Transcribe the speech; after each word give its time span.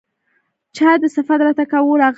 چا 0.75 0.89
دې 1.01 1.07
صفت 1.15 1.39
راته 1.47 1.63
کاوه 1.71 1.91
راغلی 1.93 2.01
يمه 2.07 2.09